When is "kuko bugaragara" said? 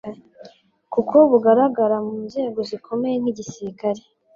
0.93-1.97